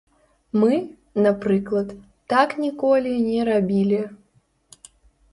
[0.61, 0.77] Мы,
[1.25, 1.91] напрыклад,
[2.33, 4.01] так ніколі не рабілі.